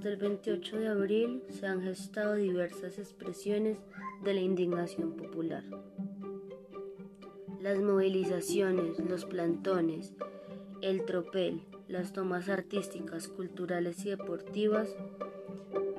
[0.00, 3.76] Desde el 28 de abril se han gestado diversas expresiones
[4.24, 5.62] de la indignación popular.
[7.60, 10.14] Las movilizaciones, los plantones,
[10.80, 14.88] el tropel, las tomas artísticas, culturales y deportivas,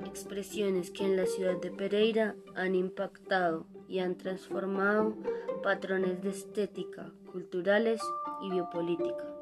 [0.04, 5.14] expresiones que en la ciudad de Pereira han impactado y han transformado
[5.62, 8.00] patrones de estética, culturales
[8.42, 9.32] y biopolítica.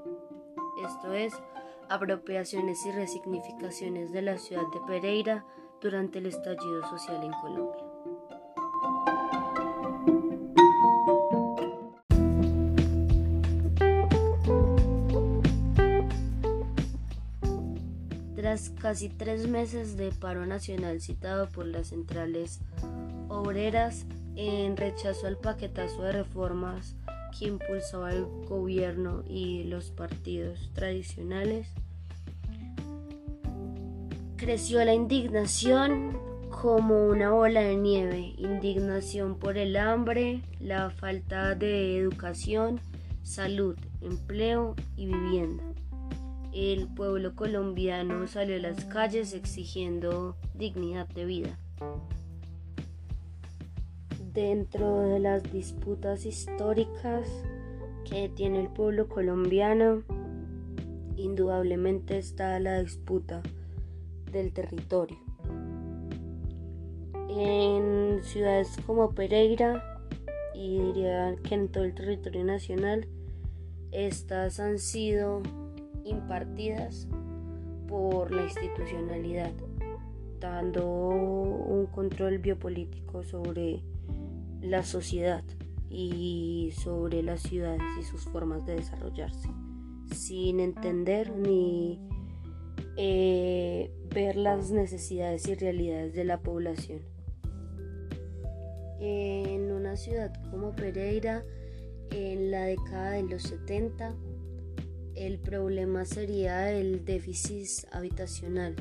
[0.85, 1.33] Esto es,
[1.91, 5.45] apropiaciones y resignificaciones de la ciudad de Pereira
[5.81, 7.85] durante el estallido social en Colombia.
[18.37, 22.61] Tras casi tres meses de paro nacional citado por las centrales
[23.29, 26.95] obreras en rechazo al paquetazo de reformas
[27.31, 31.69] que impulsaba el gobierno y los partidos tradicionales,
[34.37, 36.19] creció la indignación
[36.51, 42.81] como una bola de nieve, indignación por el hambre, la falta de educación,
[43.23, 45.63] salud, empleo y vivienda.
[46.53, 51.59] El pueblo colombiano salió a las calles exigiendo dignidad de vida.
[54.33, 57.29] Dentro de las disputas históricas
[58.09, 60.05] que tiene el pueblo colombiano,
[61.17, 63.43] indudablemente está la disputa
[64.31, 65.19] del territorio.
[67.29, 70.01] En ciudades como Pereira
[70.55, 73.09] y diría que en todo el territorio nacional,
[73.91, 75.43] estas han sido
[76.05, 77.09] impartidas
[77.89, 79.51] por la institucionalidad,
[80.39, 83.83] dando un control biopolítico sobre
[84.61, 85.45] la sociedad
[85.89, 89.49] y sobre las ciudades y sus formas de desarrollarse,
[90.15, 92.01] sin entender ni
[92.97, 97.01] eh, ver las necesidades y realidades de la población.
[99.01, 101.43] En una ciudad como Pereira,
[102.11, 104.15] en la década de los 70,
[105.15, 108.77] el problema sería el déficit habitacional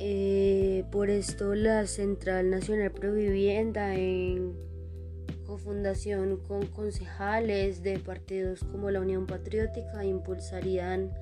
[0.00, 4.54] eh, por esto la Central Nacional Provivienda en
[5.46, 11.12] cofundación con concejales de partidos como la Unión Patriótica impulsarían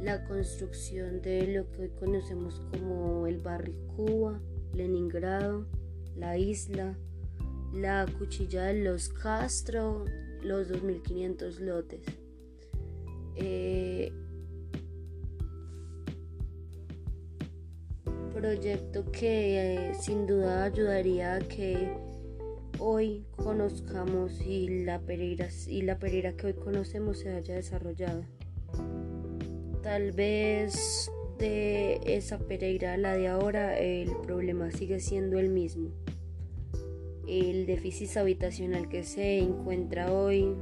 [0.00, 4.40] la construcción de lo que hoy conocemos como el barrio Cuba,
[4.74, 5.66] Leningrado,
[6.16, 6.96] la isla,
[7.72, 10.04] la cuchilla de los Castro,
[10.42, 12.00] los 2.500 lotes.
[13.36, 14.12] Eh,
[18.36, 21.88] proyecto que eh, sin duda ayudaría a que
[22.78, 28.24] hoy conozcamos y la Pereira y la Pereira que hoy conocemos se haya desarrollado.
[29.82, 35.88] Tal vez de esa Pereira a la de ahora el problema sigue siendo el mismo.
[37.26, 40.54] El déficit habitacional que se encuentra hoy,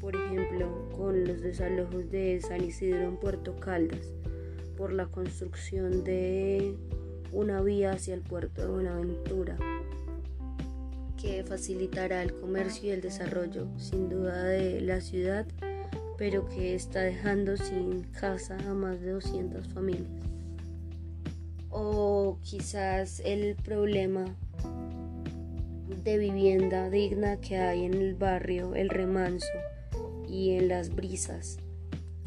[0.00, 4.14] por ejemplo, con los desalojos de San Isidro en Puerto Caldas
[4.78, 6.76] por la construcción de
[7.32, 9.58] una vía hacia el puerto de Buenaventura
[11.20, 15.46] que facilitará el comercio y el desarrollo sin duda de la ciudad,
[16.16, 20.22] pero que está dejando sin casa a más de 200 familias.
[21.70, 24.26] O quizás el problema
[26.04, 29.46] de vivienda digna que hay en el barrio El Remanso
[30.28, 31.58] y en las brisas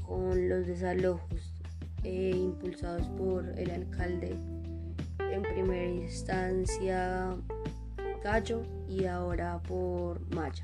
[0.05, 1.40] con los desalojos
[2.03, 4.35] eh, impulsados por el alcalde
[5.31, 7.35] en primera instancia
[8.23, 10.63] Gallo y ahora por Maya.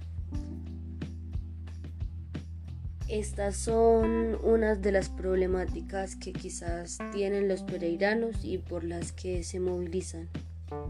[3.08, 9.44] Estas son unas de las problemáticas que quizás tienen los pereiranos y por las que
[9.44, 10.28] se movilizan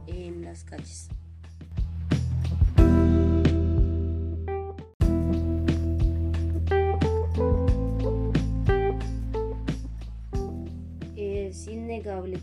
[0.08, 1.09] en las calles.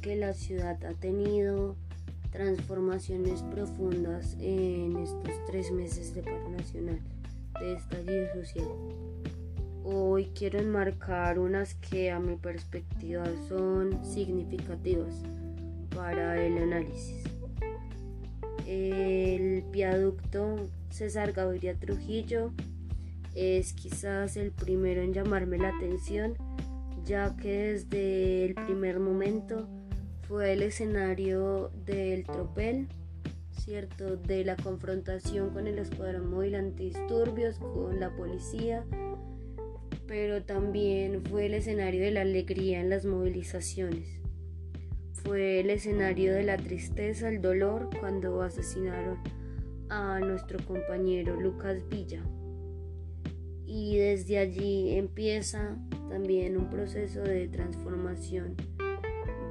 [0.05, 1.77] Que la ciudad ha tenido
[2.31, 7.01] transformaciones profundas en estos tres meses de paro nacional
[7.59, 8.69] de estallido social.
[9.83, 15.23] Hoy quiero enmarcar unas que a mi perspectiva son significativas
[15.95, 17.25] para el análisis.
[18.67, 22.53] El viaducto César Gaviria Trujillo
[23.35, 26.35] es quizás el primero en llamarme la atención
[27.05, 29.69] ya que desde el primer momento
[30.29, 32.89] fue el escenario del tropel,
[33.51, 34.17] ¿cierto?
[34.17, 38.85] De la confrontación con el escuadrón móvil antidisturbios, con la policía,
[40.07, 44.21] pero también fue el escenario de la alegría en las movilizaciones.
[45.25, 49.19] fue el escenario de la tristeza, el dolor, cuando asesinaron
[49.89, 52.23] a nuestro compañero Lucas Villa.
[53.65, 55.79] Y desde allí empieza
[56.11, 58.55] también un proceso de transformación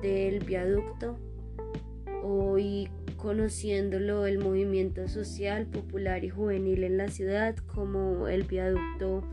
[0.03, 1.17] del viaducto,
[2.23, 9.23] hoy conociéndolo el movimiento social, popular y juvenil en la ciudad como el viaducto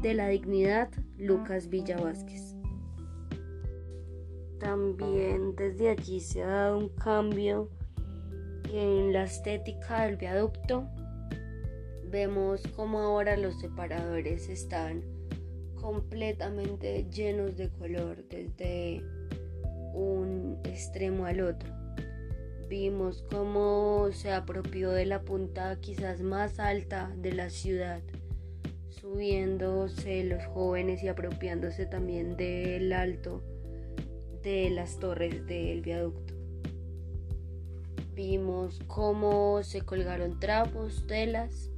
[0.00, 2.56] de la dignidad Lucas Villa Vázquez.
[4.58, 7.68] También desde allí se ha dado un cambio
[8.72, 10.88] en la estética del viaducto.
[12.10, 15.02] Vemos como ahora los separadores están
[15.74, 19.02] completamente llenos de color desde
[19.94, 21.72] un extremo al otro.
[22.68, 28.00] Vimos cómo se apropió de la punta quizás más alta de la ciudad
[29.00, 33.42] subiéndose los jóvenes y apropiándose también del alto
[34.42, 36.34] de las torres del viaducto.
[38.14, 41.70] Vimos cómo se colgaron trapos, telas,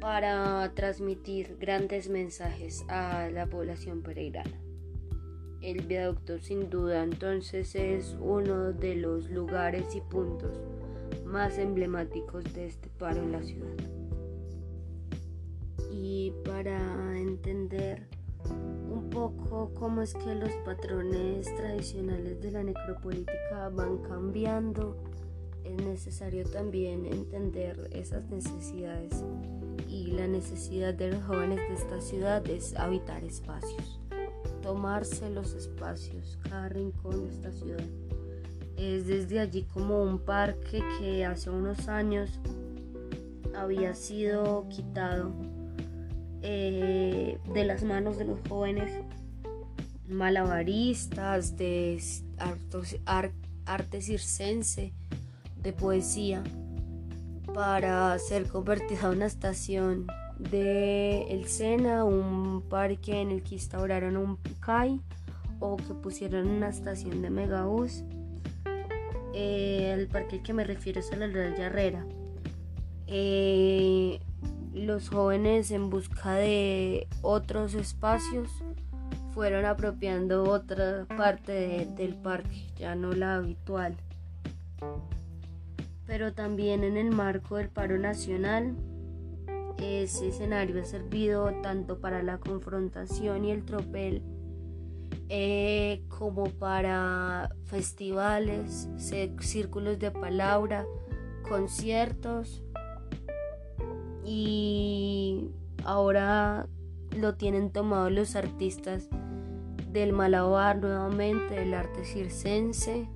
[0.00, 4.63] para transmitir grandes mensajes a la población peregrina.
[5.64, 7.02] El viaducto sin duda.
[7.02, 10.60] Entonces es uno de los lugares y puntos
[11.24, 13.74] más emblemáticos de este paro en la ciudad.
[15.90, 18.06] Y para entender
[18.90, 24.98] un poco cómo es que los patrones tradicionales de la necropolítica van cambiando,
[25.64, 29.24] es necesario también entender esas necesidades.
[29.88, 34.00] Y la necesidad de los jóvenes de esta ciudad es habitar espacios,
[34.64, 37.84] tomarse los espacios, cada rincón de esta ciudad.
[38.78, 42.40] Es desde allí como un parque que hace unos años
[43.54, 45.32] había sido quitado
[46.40, 48.90] eh, de las manos de los jóvenes
[50.08, 52.02] malabaristas, de
[53.66, 54.94] arte circense,
[55.62, 56.42] de poesía,
[57.52, 60.06] para ser convertida en una estación
[60.38, 65.00] de El Sena, un parque en el que instauraron un CAI
[65.60, 68.04] o que pusieron una estación de megabús.
[69.32, 72.06] Eh, el parque al que me refiero es el de la Herrera.
[73.06, 74.20] Eh,
[74.72, 78.48] los jóvenes en busca de otros espacios
[79.32, 83.96] fueron apropiando otra parte del parque, ya no la habitual.
[86.06, 88.76] Pero también en el marco del paro nacional,
[89.78, 94.22] ese escenario ha servido tanto para la confrontación y el tropel
[95.28, 98.88] eh, como para festivales,
[99.40, 100.86] círculos de palabra,
[101.48, 102.62] conciertos
[104.24, 105.50] y
[105.84, 106.66] ahora
[107.16, 109.08] lo tienen tomado los artistas
[109.90, 113.08] del malabar nuevamente, del arte circense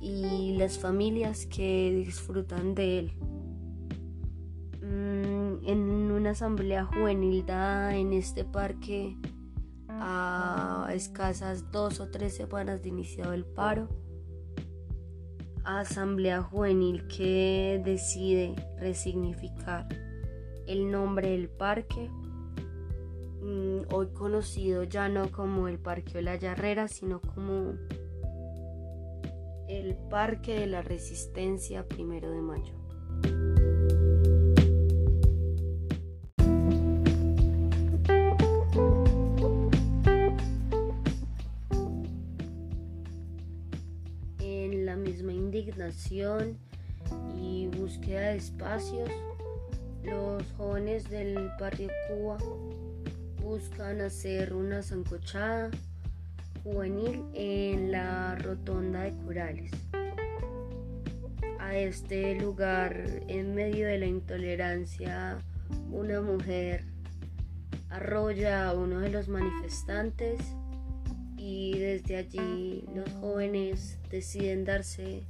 [0.00, 3.12] y las familias que disfrutan de él.
[5.66, 9.16] En una asamblea juvenil dada en este parque
[9.88, 13.88] a escasas dos o tres semanas de iniciado el paro,
[15.64, 19.88] asamblea juvenil que decide resignificar
[20.68, 22.10] el nombre del parque,
[23.42, 27.74] mm, hoy conocido ya no como el Parque La Yarrera, sino como
[29.68, 32.85] el Parque de la Resistencia Primero de Mayo.
[47.38, 49.10] Y búsqueda de espacios,
[50.02, 52.38] los jóvenes del barrio Cuba
[53.42, 55.70] buscan hacer una zancochada
[56.62, 59.70] juvenil en la rotonda de Corales.
[61.60, 62.94] A este lugar,
[63.28, 65.36] en medio de la intolerancia,
[65.90, 66.84] una mujer
[67.90, 70.40] arrolla a uno de los manifestantes
[71.36, 75.22] y desde allí los jóvenes deciden darse,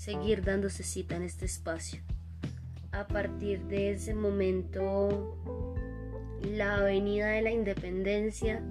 [0.00, 2.00] seguir dándose cita en este espacio
[2.90, 5.36] a partir de ese momento
[6.42, 8.62] la Avenida de la Independencia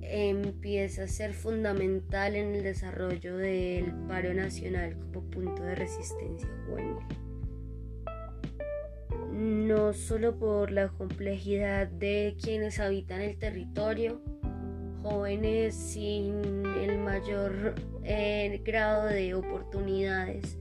[0.00, 6.96] empieza a ser fundamental en el desarrollo del paro nacional como punto de resistencia juvenil.
[9.30, 14.22] No solo por la complejidad de quienes habitan el territorio,
[15.02, 20.58] jóvenes sin el mayor eh, grado de oportunidades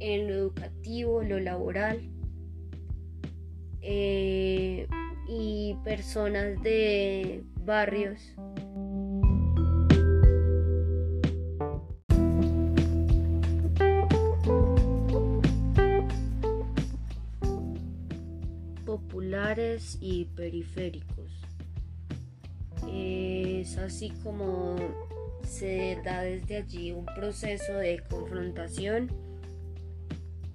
[0.00, 2.00] en lo educativo, lo laboral
[3.82, 4.86] eh,
[5.28, 8.34] y personas de barrios.
[18.84, 21.19] populares y periféricos.
[23.00, 24.76] Es así como
[25.44, 29.10] se da desde allí un proceso de confrontación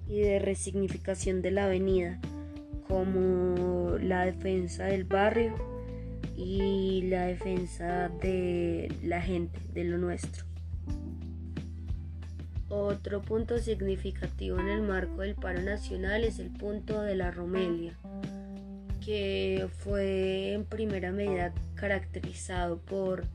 [0.08, 2.20] y de resignificación de la avenida,
[2.88, 5.54] como la defensa del barrio
[6.36, 10.44] y la defensa de la gente, de lo nuestro.
[12.68, 17.96] Otro punto significativo en el marco del paro nacional es el punto de la Romelia,
[19.04, 23.26] que fue en primera medida caracterizado por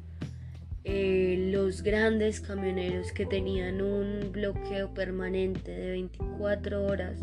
[0.84, 7.20] eh, los grandes camioneros que tenían un bloqueo permanente de 24 horas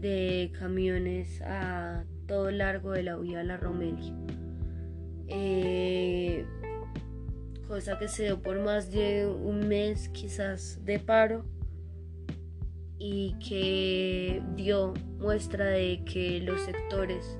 [0.00, 4.14] de camiones a todo largo de la vía La Romelia.
[5.28, 6.46] Eh,
[7.66, 11.44] cosa que se dio por más de un mes quizás de paro
[12.98, 17.38] y que dio muestra de que los sectores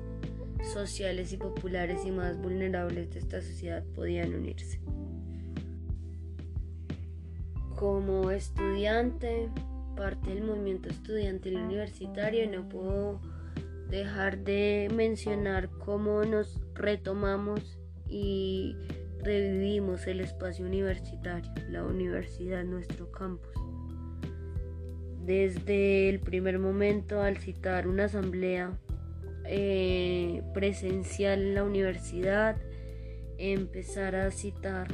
[0.63, 4.79] sociales y populares y más vulnerables de esta sociedad podían unirse.
[7.75, 9.49] Como estudiante,
[9.95, 13.21] parte del movimiento estudiantil universitario, no puedo
[13.89, 18.75] dejar de mencionar cómo nos retomamos y
[19.23, 23.53] revivimos el espacio universitario, la universidad, nuestro campus.
[25.25, 28.77] Desde el primer momento al citar una asamblea
[29.45, 32.57] eh, presencial en la universidad,
[33.37, 34.87] empezar a citar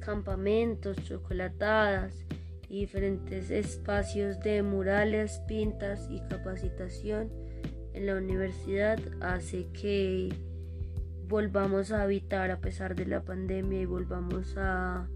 [0.00, 2.26] campamentos, chocolatadas
[2.68, 7.30] y diferentes espacios de murales, pintas y capacitación
[7.92, 10.32] en la universidad hace que
[11.28, 15.08] volvamos a habitar a pesar de la pandemia y volvamos a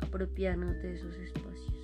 [0.00, 1.77] apropiarnos de esos espacios.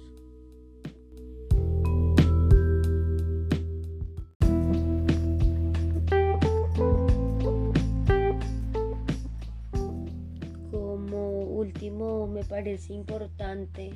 [12.74, 13.94] Parece importante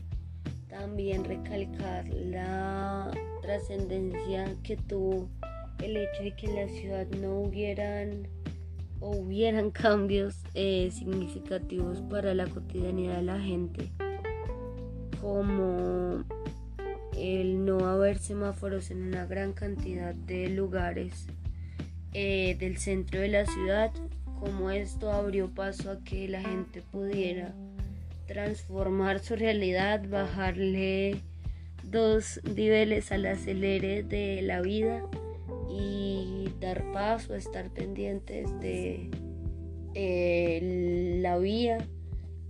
[0.68, 3.10] también recalcar la
[3.42, 5.28] trascendencia que tuvo
[5.82, 8.28] el hecho de que en la ciudad no hubieran
[9.00, 13.90] o hubieran cambios eh, significativos para la cotidianidad de la gente,
[15.20, 16.22] como
[17.16, 21.26] el no haber semáforos en una gran cantidad de lugares
[22.12, 23.90] eh, del centro de la ciudad,
[24.38, 27.52] como esto abrió paso a que la gente pudiera
[28.28, 31.22] transformar su realidad, bajarle
[31.82, 35.02] dos niveles al acelere de la vida
[35.68, 39.10] y dar paso, estar pendientes de
[39.94, 41.78] eh, la vía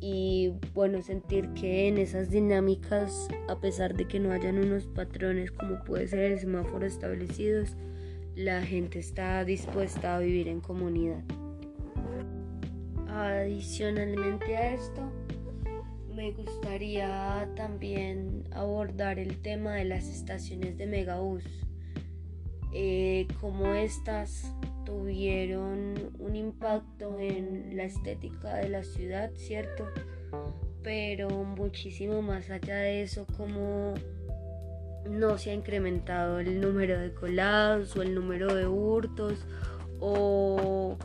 [0.00, 5.52] y bueno, sentir que en esas dinámicas, a pesar de que no hayan unos patrones
[5.52, 7.76] como puede ser el semáforo establecidos,
[8.34, 11.22] la gente está dispuesta a vivir en comunidad.
[13.08, 15.10] Adicionalmente a esto,
[16.18, 21.44] me gustaría también abordar el tema de las estaciones de megabús
[22.74, 24.52] eh, como estas
[24.84, 29.86] tuvieron un impacto en la estética de la ciudad, ¿cierto?
[30.82, 33.94] Pero muchísimo más allá de eso, como
[35.08, 39.46] no se ha incrementado el número de colados o el número de hurtos
[40.00, 40.98] o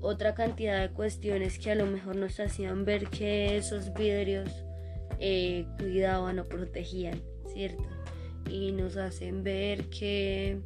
[0.00, 4.50] otra cantidad de cuestiones que a lo mejor nos hacían ver que esos vidrios
[5.18, 7.20] eh, cuidaban o protegían,
[7.52, 7.84] ¿cierto?
[8.48, 10.60] Y nos hacen ver que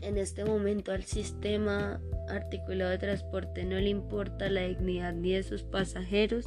[0.00, 5.42] en este momento al sistema articulado de transporte no le importa la dignidad ni de
[5.42, 6.44] sus pasajeros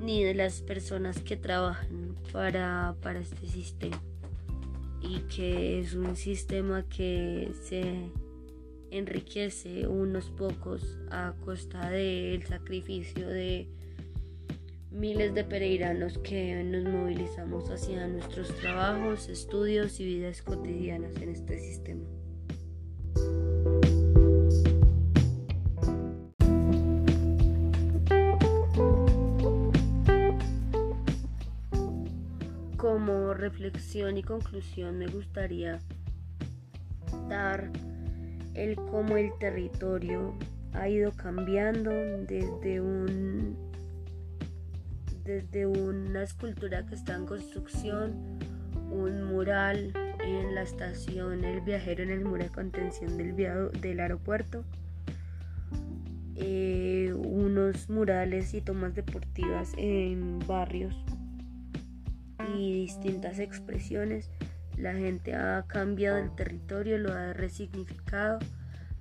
[0.00, 4.00] ni de las personas que trabajan para, para este sistema
[5.00, 8.10] y que es un sistema que se
[8.90, 13.68] enriquece unos pocos a costa del sacrificio de
[14.90, 21.58] miles de pereiranos que nos movilizamos hacia nuestros trabajos, estudios y vidas cotidianas en este
[21.58, 22.04] sistema.
[32.76, 35.78] Como reflexión y conclusión me gustaría
[37.28, 37.70] dar
[38.58, 40.34] el cómo el territorio
[40.72, 43.56] ha ido cambiando desde un
[45.24, 48.38] desde una escultura que está en construcción,
[48.90, 49.92] un mural
[50.24, 54.64] en la estación El Viajero en el muro de contención del, del aeropuerto,
[56.36, 60.94] eh, unos murales y tomas deportivas en barrios
[62.56, 64.30] y distintas expresiones
[64.78, 68.38] La gente ha cambiado el territorio, lo ha resignificado,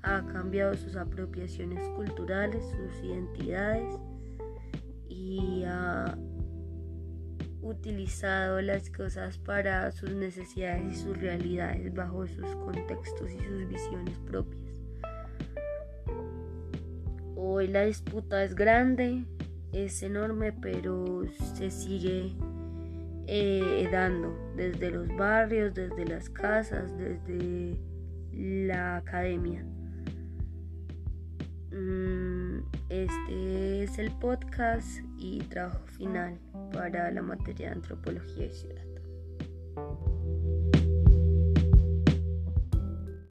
[0.01, 3.95] ha cambiado sus apropiaciones culturales, sus identidades
[5.07, 6.17] y ha
[7.61, 14.17] utilizado las cosas para sus necesidades y sus realidades bajo sus contextos y sus visiones
[14.19, 14.63] propias.
[17.35, 19.25] Hoy la disputa es grande,
[19.73, 21.21] es enorme, pero
[21.55, 22.35] se sigue
[23.27, 27.77] eh, dando desde los barrios, desde las casas, desde
[28.33, 29.63] la academia.
[31.71, 36.39] Mm, este es el podcast y trabajo final
[36.71, 38.85] para la materia de antropología y ciudad.